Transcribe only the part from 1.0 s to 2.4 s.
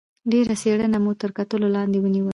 مو تر کتلو لاندې ونیوه.